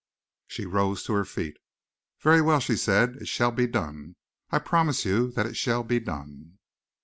[0.47, 1.57] She rose to her feet.
[2.21, 4.15] "Very well," she said, "it shall be done.
[4.49, 6.57] I promise you that it shall be done."